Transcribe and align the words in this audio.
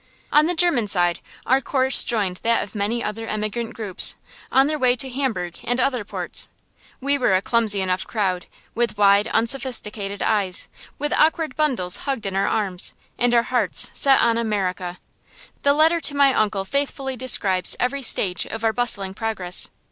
On 0.31 0.47
the 0.47 0.55
German 0.55 0.87
side 0.87 1.19
our 1.45 1.61
course 1.61 2.03
joined 2.03 2.37
that 2.37 2.63
of 2.63 2.73
many 2.73 3.03
other 3.03 3.27
emigrant 3.27 3.75
groups, 3.75 4.15
on 4.51 4.65
their 4.65 4.79
way 4.79 4.95
to 4.95 5.11
Hamburg 5.11 5.59
and 5.63 5.79
other 5.79 6.03
ports. 6.03 6.49
We 6.99 7.19
were 7.19 7.35
a 7.35 7.41
clumsy 7.43 7.81
enough 7.81 8.07
crowd, 8.07 8.47
with 8.73 8.97
wide, 8.97 9.27
unsophisticated 9.27 10.23
eyes, 10.23 10.67
with 10.97 11.13
awkward 11.13 11.55
bundles 11.55 11.97
hugged 11.97 12.25
in 12.25 12.35
our 12.35 12.47
arms, 12.47 12.95
and 13.19 13.31
our 13.35 13.43
hearts 13.43 13.91
set 13.93 14.19
on 14.21 14.39
America. 14.39 14.97
The 15.61 15.73
letter 15.73 16.01
to 16.01 16.15
my 16.15 16.33
uncle 16.33 16.65
faithfully 16.65 17.15
describes 17.15 17.77
every 17.79 18.01
stage 18.01 18.47
of 18.47 18.63
our 18.63 18.73
bustling 18.73 19.13
progress. 19.13 19.69